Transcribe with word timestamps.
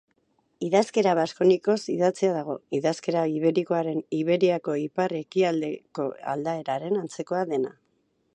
Idazkera 0.67 1.11
baskonikoz 1.17 1.75
idatzia 1.95 2.31
dago, 2.37 2.55
idazkera 2.77 3.27
iberikoaren 3.35 4.01
Iberiako 4.21 4.79
ipar-ekialdeko 4.87 6.09
aldaeraren 6.35 7.01
antzekoa 7.05 7.47
dena 7.55 7.77